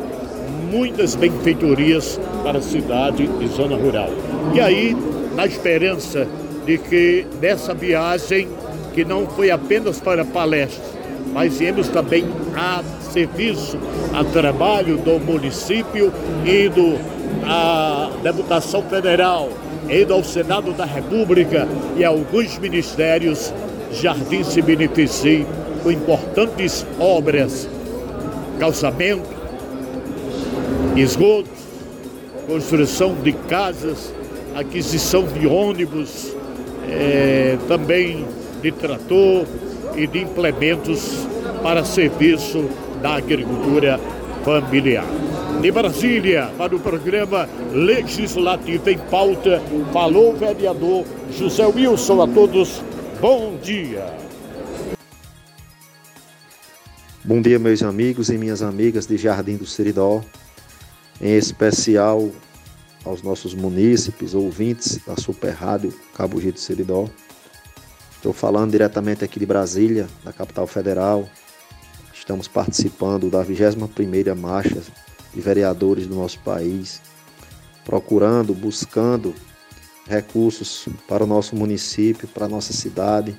muitas 0.70 1.14
benfeitorias 1.14 2.20
para 2.42 2.58
a 2.58 2.62
cidade 2.62 3.28
e 3.40 3.46
zona 3.48 3.76
rural. 3.76 4.10
E 4.54 4.60
aí, 4.60 4.96
na 5.34 5.46
esperança 5.46 6.26
de 6.66 6.78
que 6.78 7.26
nessa 7.40 7.74
viagem, 7.74 8.48
que 8.94 9.04
não 9.04 9.26
foi 9.26 9.50
apenas 9.50 10.00
para 10.00 10.24
palestra, 10.24 10.84
mas 11.32 11.58
viemos 11.58 11.88
também 11.88 12.24
a 12.56 12.82
serviço, 13.12 13.78
a 14.12 14.24
trabalho 14.24 14.98
do 14.98 15.18
município, 15.18 16.12
indo 16.44 16.98
à 17.46 18.10
deputação 18.22 18.82
federal, 18.82 19.48
indo 19.88 20.12
ao 20.12 20.24
Senado 20.24 20.72
da 20.72 20.84
República 20.84 21.66
e 21.96 22.04
a 22.04 22.08
alguns 22.08 22.58
ministérios, 22.58 23.52
Jardim 23.92 24.44
se 24.44 24.60
beneficie 24.60 25.46
com 25.82 25.90
importantes 25.90 26.84
obras, 26.98 27.68
calçamento, 28.58 29.37
esgotos, 31.00 31.58
construção 32.46 33.14
de 33.14 33.32
casas, 33.32 34.12
aquisição 34.54 35.24
de 35.24 35.46
ônibus, 35.46 36.34
é, 36.88 37.58
também 37.68 38.24
de 38.62 38.72
trator 38.72 39.44
e 39.96 40.06
de 40.06 40.20
implementos 40.20 41.26
para 41.62 41.84
serviço 41.84 42.68
da 43.02 43.16
agricultura 43.16 44.00
familiar. 44.44 45.06
De 45.60 45.70
Brasília, 45.72 46.50
para 46.56 46.74
o 46.74 46.80
programa 46.80 47.48
Legislativo 47.72 48.88
em 48.90 48.98
Pauta, 48.98 49.60
falou 49.92 50.32
o 50.32 50.36
vereador 50.36 51.04
José 51.36 51.66
Wilson. 51.66 52.22
A 52.22 52.28
todos, 52.28 52.82
bom 53.20 53.56
dia. 53.60 54.06
Bom 57.24 57.42
dia, 57.42 57.58
meus 57.58 57.82
amigos 57.82 58.30
e 58.30 58.38
minhas 58.38 58.62
amigas 58.62 59.06
de 59.06 59.18
Jardim 59.18 59.56
do 59.56 59.66
Seridó, 59.66 60.22
em 61.20 61.34
especial 61.36 62.30
aos 63.04 63.22
nossos 63.22 63.54
munícipes, 63.54 64.34
ouvintes 64.34 64.98
da 65.06 65.16
Super 65.16 65.52
Rádio 65.52 65.92
Cabo 66.14 66.40
Gito 66.40 66.60
Seridó. 66.60 67.08
Estou 68.16 68.32
falando 68.32 68.72
diretamente 68.72 69.24
aqui 69.24 69.38
de 69.38 69.46
Brasília, 69.46 70.08
da 70.24 70.32
capital 70.32 70.66
federal, 70.66 71.28
Estamos 72.28 72.46
participando 72.46 73.30
da 73.30 73.42
21ª 73.42 74.34
Marcha 74.36 74.82
de 75.32 75.40
Vereadores 75.40 76.06
do 76.06 76.14
nosso 76.14 76.38
país, 76.40 77.00
procurando, 77.86 78.52
buscando 78.52 79.34
recursos 80.06 80.86
para 81.08 81.24
o 81.24 81.26
nosso 81.26 81.56
município, 81.56 82.28
para 82.28 82.44
a 82.44 82.48
nossa 82.48 82.74
cidade, 82.74 83.34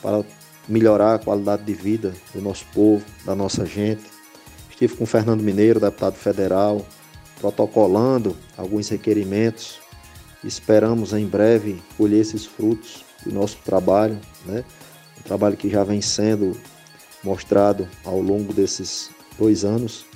para 0.00 0.24
melhorar 0.68 1.16
a 1.16 1.18
qualidade 1.18 1.64
de 1.64 1.74
vida 1.74 2.14
do 2.32 2.40
nosso 2.40 2.64
povo, 2.72 3.04
da 3.24 3.34
nossa 3.34 3.66
gente. 3.66 4.04
Estive 4.70 4.94
com 4.94 5.02
o 5.02 5.06
Fernando 5.06 5.42
Mineiro, 5.42 5.80
deputado 5.80 6.14
federal, 6.14 6.86
protocolando 7.42 8.36
alguns 8.56 8.88
requerimentos. 8.88 9.80
Esperamos 10.44 11.12
em 11.12 11.26
breve 11.26 11.82
colher 11.98 12.20
esses 12.20 12.46
frutos 12.46 13.04
do 13.26 13.34
nosso 13.34 13.58
trabalho, 13.64 14.18
né? 14.46 14.64
um 15.18 15.22
trabalho 15.22 15.56
que 15.56 15.68
já 15.68 15.82
vem 15.82 16.00
sendo 16.00 16.56
mostrado 17.22 17.88
ao 18.04 18.20
longo 18.20 18.52
desses 18.52 19.10
dois 19.36 19.64
anos, 19.64 20.06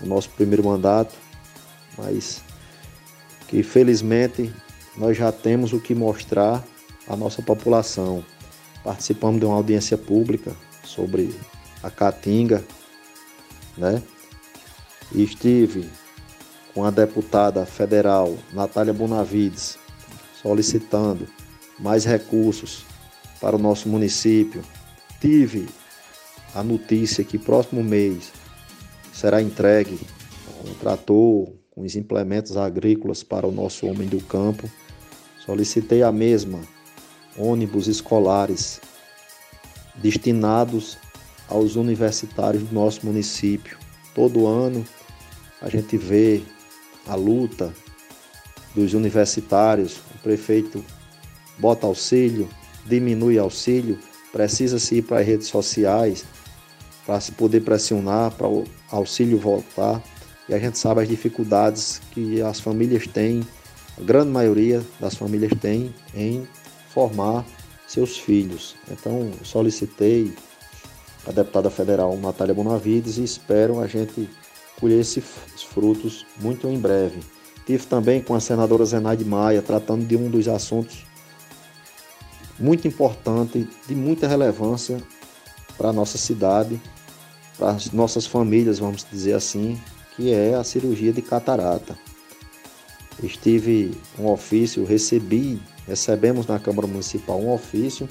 o 0.00 0.06
nosso 0.06 0.28
primeiro 0.30 0.64
mandato, 0.64 1.14
mas 1.96 2.42
que 3.48 3.62
felizmente 3.62 4.52
nós 4.96 5.16
já 5.16 5.32
temos 5.32 5.72
o 5.72 5.80
que 5.80 5.94
mostrar 5.94 6.62
à 7.08 7.16
nossa 7.16 7.40
população. 7.40 8.24
Participamos 8.84 9.40
de 9.40 9.46
uma 9.46 9.56
audiência 9.56 9.96
pública 9.96 10.52
sobre 10.84 11.34
a 11.82 11.90
Caatinga, 11.90 12.64
né? 13.76 14.02
E 15.12 15.22
estive 15.22 15.88
com 16.76 16.84
a 16.84 16.90
deputada 16.90 17.64
federal 17.64 18.36
Natália 18.52 18.92
Bonavides 18.92 19.78
solicitando 20.42 21.26
mais 21.78 22.04
recursos 22.04 22.84
para 23.40 23.56
o 23.56 23.58
nosso 23.58 23.88
município. 23.88 24.62
Tive 25.18 25.66
a 26.54 26.62
notícia 26.62 27.24
que 27.24 27.38
próximo 27.38 27.82
mês 27.82 28.30
será 29.10 29.40
entregue 29.40 29.98
um 30.66 30.74
trator 30.74 31.48
com 31.70 31.80
os 31.80 31.96
implementos 31.96 32.58
agrícolas 32.58 33.22
para 33.22 33.46
o 33.46 33.52
nosso 33.52 33.86
homem 33.86 34.06
do 34.06 34.20
campo. 34.20 34.70
Solicitei 35.46 36.02
a 36.02 36.12
mesma 36.12 36.60
ônibus 37.38 37.86
escolares 37.86 38.82
destinados 39.94 40.98
aos 41.48 41.74
universitários 41.74 42.64
do 42.64 42.74
nosso 42.74 43.06
município. 43.06 43.78
Todo 44.14 44.46
ano 44.46 44.84
a 45.62 45.70
gente 45.70 45.96
vê 45.96 46.42
a 47.06 47.14
luta 47.14 47.72
dos 48.74 48.94
universitários, 48.94 49.98
o 50.14 50.18
prefeito 50.22 50.84
bota 51.58 51.86
auxílio, 51.86 52.48
diminui 52.84 53.38
auxílio, 53.38 53.98
precisa-se 54.32 54.96
ir 54.96 55.02
para 55.02 55.20
as 55.20 55.26
redes 55.26 55.46
sociais 55.48 56.24
para 57.06 57.20
se 57.20 57.32
poder 57.32 57.60
pressionar, 57.60 58.32
para 58.32 58.48
o 58.48 58.64
auxílio 58.90 59.38
voltar. 59.38 60.02
E 60.48 60.54
a 60.54 60.58
gente 60.58 60.78
sabe 60.78 61.02
as 61.02 61.08
dificuldades 61.08 62.00
que 62.10 62.42
as 62.42 62.60
famílias 62.60 63.06
têm, 63.06 63.46
a 63.96 64.02
grande 64.02 64.30
maioria 64.30 64.82
das 65.00 65.14
famílias 65.14 65.52
tem 65.60 65.94
em 66.14 66.46
formar 66.88 67.44
seus 67.86 68.18
filhos. 68.18 68.76
Então, 68.90 69.30
solicitei 69.42 70.32
a 71.26 71.32
deputada 71.32 71.70
federal 71.70 72.16
Natália 72.16 72.54
Bonavides 72.54 73.18
e 73.18 73.24
espero 73.24 73.80
a 73.80 73.86
gente 73.86 74.28
colher 74.80 75.00
esses 75.00 75.24
frutos 75.70 76.26
muito 76.40 76.68
em 76.68 76.78
breve. 76.78 77.20
Tive 77.66 77.84
também 77.86 78.22
com 78.22 78.34
a 78.34 78.40
senadora 78.40 78.84
Zenaide 78.84 79.24
Maia, 79.24 79.60
tratando 79.60 80.06
de 80.06 80.16
um 80.16 80.30
dos 80.30 80.46
assuntos 80.46 81.04
muito 82.58 82.86
importante, 82.86 83.68
de 83.86 83.94
muita 83.94 84.26
relevância 84.26 85.02
para 85.76 85.90
a 85.90 85.92
nossa 85.92 86.16
cidade, 86.16 86.80
para 87.58 87.70
as 87.70 87.90
nossas 87.92 88.26
famílias, 88.26 88.78
vamos 88.78 89.06
dizer 89.10 89.34
assim, 89.34 89.78
que 90.14 90.32
é 90.32 90.54
a 90.54 90.64
cirurgia 90.64 91.12
de 91.12 91.20
catarata. 91.20 91.98
Estive 93.22 93.98
um 94.18 94.30
ofício, 94.30 94.84
recebi, 94.84 95.60
recebemos 95.86 96.46
na 96.46 96.58
Câmara 96.58 96.86
Municipal 96.86 97.40
um 97.40 97.52
ofício 97.52 98.08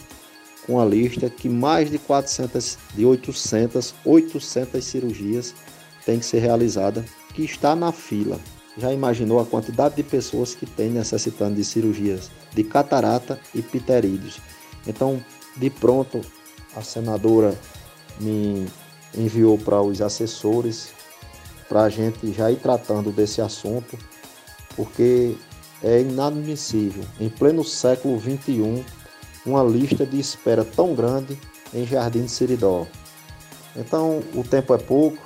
com 0.65 0.79
a 0.79 0.85
lista 0.85 1.29
que 1.29 1.47
mais 1.47 1.91
de 1.91 1.99
400, 1.99 2.77
de 2.95 3.05
800, 3.05 3.93
800 4.03 4.83
cirurgias 4.83 5.53
tem 6.05 6.19
que 6.19 6.25
ser 6.25 6.39
realizada, 6.39 7.03
que 7.33 7.43
está 7.43 7.75
na 7.75 7.91
fila. 7.91 8.39
Já 8.77 8.93
imaginou 8.93 9.39
a 9.39 9.45
quantidade 9.45 9.95
de 9.95 10.03
pessoas 10.03 10.53
que 10.53 10.65
tem 10.65 10.89
necessitando 10.89 11.55
de 11.55 11.63
cirurgias 11.63 12.29
de 12.53 12.63
catarata 12.63 13.39
e 13.53 13.61
pterídeos? 13.61 14.39
Então, 14.85 15.23
de 15.55 15.69
pronto, 15.69 16.21
a 16.75 16.81
senadora 16.81 17.57
me 18.19 18.67
enviou 19.17 19.57
para 19.57 19.81
os 19.81 20.01
assessores 20.01 20.89
para 21.67 21.83
a 21.83 21.89
gente 21.89 22.31
já 22.31 22.51
ir 22.51 22.57
tratando 22.57 23.11
desse 23.11 23.41
assunto, 23.41 23.97
porque 24.75 25.35
é 25.83 26.01
inadmissível, 26.01 27.03
em 27.19 27.29
pleno 27.29 27.63
século 27.63 28.19
XXI, 28.19 28.85
uma 29.45 29.63
lista 29.63 30.05
de 30.05 30.19
espera 30.19 30.63
tão 30.63 30.93
grande 30.93 31.37
em 31.73 31.85
Jardim 31.85 32.23
de 32.23 32.31
Seridó. 32.31 32.87
Então, 33.75 34.23
o 34.33 34.43
tempo 34.43 34.73
é 34.73 34.77
pouco, 34.77 35.17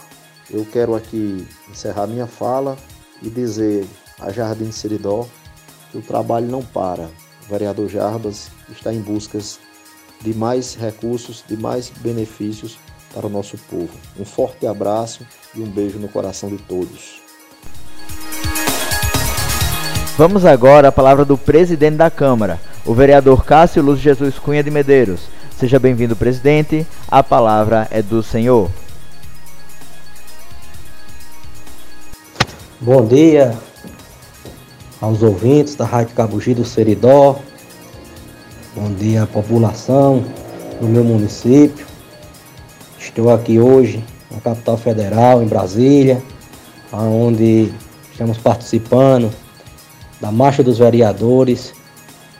eu 0.51 0.65
quero 0.65 0.95
aqui 0.95 1.47
encerrar 1.69 2.07
minha 2.07 2.27
fala 2.27 2.77
e 3.21 3.29
dizer 3.29 3.85
a 4.19 4.31
Jardim 4.31 4.71
Seridó 4.71 5.27
que 5.91 5.97
o 5.97 6.01
trabalho 6.01 6.47
não 6.47 6.63
para. 6.63 7.03
O 7.45 7.49
vereador 7.49 7.87
Jarbas 7.89 8.49
está 8.69 8.93
em 8.93 8.99
busca 8.99 9.39
de 10.21 10.33
mais 10.33 10.75
recursos, 10.75 11.43
de 11.47 11.55
mais 11.55 11.89
benefícios 11.89 12.77
para 13.13 13.27
o 13.27 13.29
nosso 13.29 13.57
povo. 13.69 13.89
Um 14.19 14.25
forte 14.25 14.67
abraço 14.67 15.25
e 15.55 15.61
um 15.61 15.67
beijo 15.67 15.97
no 15.97 16.07
coração 16.07 16.49
de 16.49 16.57
todos. 16.57 17.21
Vamos 20.17 20.45
agora 20.45 20.89
à 20.89 20.91
palavra 20.91 21.23
do 21.23 21.37
presidente 21.37 21.95
da 21.95 22.11
Câmara, 22.11 22.59
o 22.85 22.93
vereador 22.93 23.45
Cássio 23.45 23.81
Luz 23.81 23.99
Jesus 23.99 24.37
Cunha 24.37 24.61
de 24.61 24.69
Medeiros. 24.69 25.21
Seja 25.57 25.79
bem-vindo, 25.79 26.15
presidente. 26.15 26.85
A 27.07 27.23
palavra 27.23 27.87
é 27.89 28.01
do 28.01 28.21
senhor. 28.21 28.69
Bom 32.81 33.05
dia 33.05 33.57
aos 35.01 35.21
ouvintes 35.21 35.75
da 35.75 35.83
Rádio 35.83 36.15
Cabugi 36.15 36.53
do 36.53 36.63
Seridó. 36.63 37.35
Bom 38.73 38.93
dia 38.93 39.23
à 39.23 39.27
população 39.27 40.23
do 40.79 40.87
meu 40.87 41.03
município. 41.03 41.85
Estou 42.97 43.31
aqui 43.31 43.59
hoje 43.59 44.01
na 44.31 44.39
capital 44.39 44.77
federal, 44.77 45.43
em 45.43 45.45
Brasília, 45.45 46.23
onde 46.93 47.69
estamos 48.13 48.37
participando 48.37 49.29
da 50.21 50.31
Marcha 50.31 50.63
dos 50.63 50.77
Vereadores, 50.77 51.73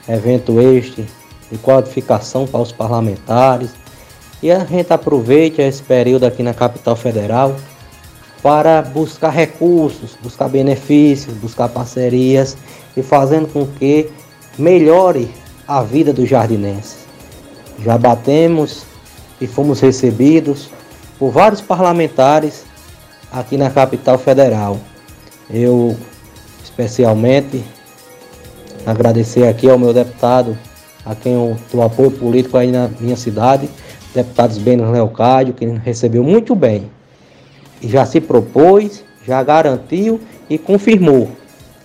evento 0.08 0.62
este 0.62 1.06
de 1.52 1.58
qualificação 1.58 2.47
para 2.47 2.62
os 2.62 2.71
parlamentares. 2.71 3.71
E 4.41 4.49
a 4.49 4.63
gente 4.63 4.93
aproveita 4.93 5.62
esse 5.62 5.84
período 5.84 6.23
aqui 6.23 6.41
na 6.41 6.54
capital 6.54 6.95
federal 6.95 7.58
para 8.41 8.82
buscar 8.82 9.30
recursos, 9.30 10.17
buscar 10.21 10.47
benefícios, 10.47 11.36
buscar 11.36 11.67
parcerias 11.69 12.58
e 12.95 13.04
fazendo 13.04 13.47
com 13.52 13.65
que 13.65 14.10
melhore 14.58 15.30
a 15.67 15.82
vida 15.84 16.13
do 16.13 16.25
jardinense. 16.25 16.97
Já 17.84 17.97
batemos 17.97 18.84
e 19.39 19.47
fomos 19.47 19.80
recebidos 19.80 20.69
por 21.17 21.32
vários 21.32 21.62
parlamentares 21.62 22.63
aqui 23.32 23.58
na 23.58 23.69
capital 23.69 24.17
federal. 24.17 24.78
Eu 25.49 25.95
especialmente 26.63 27.63
agradecer 28.86 29.47
aqui 29.47 29.69
ao 29.69 29.78
meu 29.78 29.93
deputado, 29.93 30.58
a 31.06 31.13
quem 31.13 31.34
eu 31.34 31.82
apoio 31.82 32.12
político 32.12 32.58
aí 32.58 32.71
na 32.71 32.89
minha 32.99 33.15
cidade, 33.15 33.69
deputados 34.13 34.58
Beno 34.58 34.89
Leocádio, 34.91 35.54
que 35.54 35.65
recebeu 35.65 36.23
muito 36.23 36.56
bem. 36.56 36.89
Já 37.82 38.06
se 38.06 38.20
propôs, 38.20 39.04
já 39.26 39.42
garantiu 39.44 40.20
e 40.50 40.58
confirmou 40.58 41.30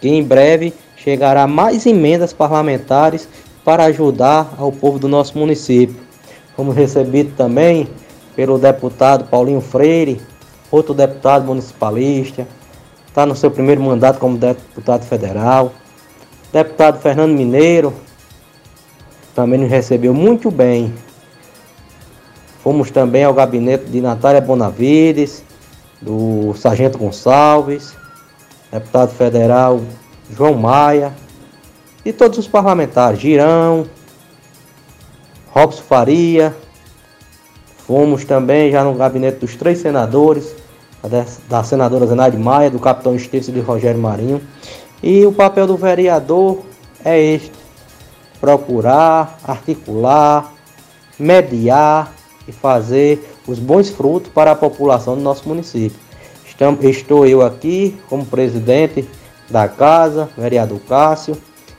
que 0.00 0.08
em 0.08 0.22
breve 0.22 0.72
chegará 0.96 1.46
mais 1.46 1.86
emendas 1.86 2.32
parlamentares 2.32 3.28
para 3.64 3.84
ajudar 3.84 4.54
ao 4.58 4.72
povo 4.72 4.98
do 4.98 5.08
nosso 5.08 5.38
município. 5.38 5.96
Fomos 6.56 6.74
recebidos 6.74 7.34
também 7.36 7.88
pelo 8.36 8.58
deputado 8.58 9.24
Paulinho 9.24 9.60
Freire, 9.60 10.20
outro 10.70 10.92
deputado 10.94 11.46
municipalista, 11.46 12.46
está 13.06 13.24
no 13.24 13.36
seu 13.36 13.50
primeiro 13.50 13.80
mandato 13.80 14.18
como 14.18 14.36
deputado 14.36 15.04
federal. 15.04 15.72
Deputado 16.52 17.00
Fernando 17.00 17.32
Mineiro 17.32 17.92
também 19.34 19.58
nos 19.58 19.70
recebeu 19.70 20.12
muito 20.12 20.50
bem. 20.50 20.92
Fomos 22.62 22.90
também 22.90 23.24
ao 23.24 23.34
gabinete 23.34 23.84
de 23.86 24.00
Natália 24.00 24.40
Bonavides, 24.40 25.44
do 26.04 26.54
Sargento 26.54 26.98
Gonçalves, 26.98 27.94
deputado 28.70 29.10
federal 29.14 29.80
João 30.30 30.54
Maia, 30.54 31.14
e 32.04 32.12
todos 32.12 32.38
os 32.38 32.46
parlamentares, 32.46 33.18
Girão, 33.18 33.86
Robson 35.50 35.82
Faria. 35.82 36.54
Fomos 37.86 38.24
também 38.24 38.70
já 38.70 38.84
no 38.84 38.94
gabinete 38.94 39.38
dos 39.38 39.56
três 39.56 39.78
senadores, 39.78 40.54
da 41.48 41.64
senadora 41.64 42.06
Zenaide 42.06 42.36
Maia, 42.36 42.70
do 42.70 42.78
capitão 42.78 43.14
Estício 43.14 43.52
de 43.52 43.60
Rogério 43.60 44.00
Marinho. 44.00 44.42
E 45.02 45.24
o 45.24 45.32
papel 45.32 45.66
do 45.66 45.76
vereador 45.76 46.60
é 47.02 47.18
este: 47.18 47.52
procurar, 48.40 49.38
articular, 49.44 50.52
mediar 51.18 52.12
e 52.46 52.52
fazer 52.52 53.33
os 53.46 53.58
bons 53.58 53.90
frutos 53.90 54.30
para 54.32 54.52
a 54.52 54.56
população 54.56 55.16
do 55.16 55.22
nosso 55.22 55.48
município. 55.48 55.98
Estou 56.82 57.26
eu 57.26 57.42
aqui 57.42 57.98
como 58.08 58.24
presidente 58.24 59.08
da 59.50 59.68
casa, 59.68 60.28
vereador 60.36 60.80
Cássio, 60.88 61.36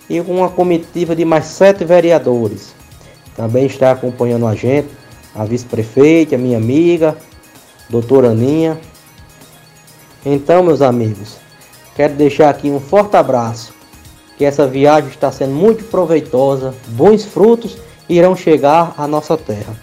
e 0.10 0.22
com 0.22 0.36
uma 0.36 0.50
comitiva 0.50 1.16
de 1.16 1.26
mais 1.26 1.46
sete 1.46 1.84
vereadores. 1.84 2.76
Também 3.36 3.66
está 3.66 3.92
acompanhando 3.92 4.46
a 4.46 4.54
gente 4.54 4.90
a 5.34 5.44
vice-prefeita, 5.44 6.38
minha 6.38 6.58
amiga, 6.58 7.18
doutora 7.90 8.30
Aninha. 8.30 8.80
Então, 10.26 10.64
meus 10.64 10.82
amigos, 10.82 11.38
quero 11.96 12.14
deixar 12.14 12.50
aqui 12.50 12.70
um 12.70 12.80
forte 12.80 13.18
abraço, 13.18 13.74
que 14.38 14.46
essa 14.46 14.68
viagem 14.68 15.10
está 15.10 15.32
sendo 15.32 15.54
muito 15.54 15.84
proveitosa, 15.86 16.74
bons 16.88 17.26
frutos 17.26 17.78
irão 18.08 18.36
chegar 18.36 18.94
à 18.98 19.08
nossa 19.08 19.38
terra. 19.38 19.76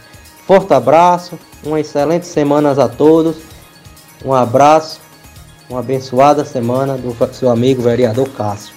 Forte 0.46 0.72
abraço, 0.72 1.38
uma 1.64 1.80
excelente 1.80 2.26
semana 2.26 2.72
a 2.72 2.88
todos, 2.88 3.36
um 4.24 4.32
abraço, 4.32 5.00
uma 5.68 5.80
abençoada 5.80 6.44
semana 6.44 6.96
do 6.96 7.16
seu 7.32 7.50
amigo 7.50 7.82
vereador 7.82 8.28
Cássio. 8.30 8.74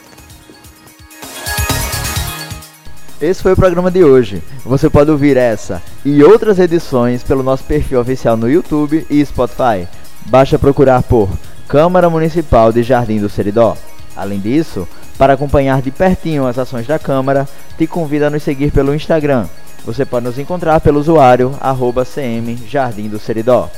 Esse 3.22 3.42
foi 3.42 3.54
o 3.54 3.56
programa 3.56 3.90
de 3.90 4.04
hoje. 4.04 4.44
Você 4.66 4.90
pode 4.90 5.10
ouvir 5.10 5.38
essa 5.38 5.82
e 6.04 6.24
outras 6.24 6.60
edições 6.60 7.24
pelo 7.24 7.44
nosso 7.44 7.64
perfil 7.64 8.00
oficial 8.00 8.36
no 8.36 8.50
YouTube 8.50 9.06
e 9.10 9.26
Spotify. 9.26 9.88
Basta 10.26 10.60
procurar 10.60 11.02
por 11.02 11.30
Câmara 11.68 12.10
Municipal 12.10 12.72
de 12.72 12.84
Jardim 12.84 13.20
do 13.20 13.30
Seridó. 13.30 13.78
Além 14.16 14.40
disso, 14.40 14.88
para 15.18 15.34
acompanhar 15.34 15.82
de 15.82 15.92
pertinho 15.92 16.46
as 16.46 16.60
ações 16.60 16.86
da 16.86 17.00
Câmara, 17.00 17.48
te 17.78 17.88
convido 17.88 18.26
a 18.26 18.30
nos 18.30 18.44
seguir 18.44 18.72
pelo 18.72 18.94
Instagram. 18.94 19.48
Você 19.86 20.04
pode 20.04 20.26
nos 20.26 20.40
encontrar 20.40 20.82
pelo 20.82 21.00
usuário 21.00 21.56
arroba 21.62 22.04
CM 22.04 22.58
Jardim 22.68 23.08
do 23.08 23.20
Seridó. 23.20 23.70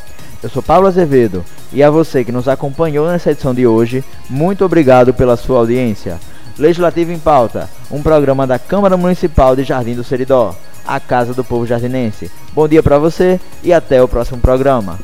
Eu 0.42 0.50
sou 0.50 0.64
Paulo 0.64 0.88
Azevedo 0.88 1.44
e 1.74 1.84
a 1.84 1.90
você 1.90 2.24
que 2.24 2.32
nos 2.32 2.48
acompanhou 2.48 3.08
nessa 3.08 3.32
edição 3.32 3.54
de 3.54 3.68
hoje, 3.68 4.04
muito 4.30 4.64
obrigado 4.64 5.14
pela 5.14 5.36
sua 5.36 5.60
audiência. 5.60 6.18
Legislativo 6.58 7.12
em 7.12 7.20
Pauta, 7.20 7.70
um 7.92 8.02
programa 8.02 8.48
da 8.48 8.58
Câmara 8.58 8.96
Municipal 8.96 9.54
de 9.54 9.66
Jardim 9.66 9.96
do 9.96 10.04
Seridó, 10.04 10.56
a 10.88 10.98
Casa 10.98 11.34
do 11.34 11.44
Povo 11.44 11.68
Jardinense. 11.68 12.32
Bom 12.54 12.70
dia 12.70 12.82
para 12.82 12.98
você 12.98 13.38
e 13.62 13.74
até 13.74 14.02
o 14.02 14.08
próximo 14.08 14.40
programa. 14.40 14.98